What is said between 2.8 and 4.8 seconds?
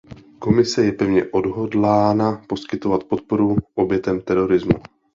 podporu obětem terorismu.